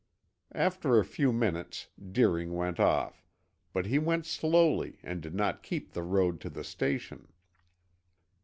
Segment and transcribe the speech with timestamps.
[0.55, 3.23] After a few minutes Deering went off,
[3.71, 7.27] but he went slowly and did not keep the road to the station.